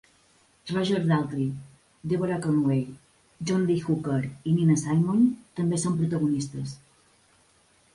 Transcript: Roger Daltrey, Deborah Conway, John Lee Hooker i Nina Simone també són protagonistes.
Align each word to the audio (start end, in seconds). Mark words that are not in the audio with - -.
Roger 0.75 1.01
Daltrey, 1.09 1.53
Deborah 2.03 2.41
Conway, 2.47 2.81
John 3.49 3.67
Lee 3.69 3.79
Hooker 3.85 4.19
i 4.25 4.57
Nina 4.59 4.81
Simone 4.87 5.31
també 5.61 5.85
són 5.87 6.05
protagonistes. 6.05 6.79